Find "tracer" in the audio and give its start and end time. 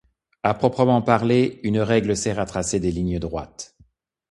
2.47-2.79